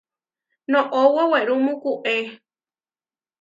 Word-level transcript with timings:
Noʼó 0.71 1.01
wewerúmu 1.15 1.73
kuúe. 1.81 2.15